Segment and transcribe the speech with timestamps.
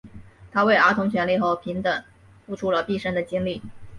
[0.51, 2.03] 他为儿童权利和平等
[2.47, 3.61] 付出了毕生的精力。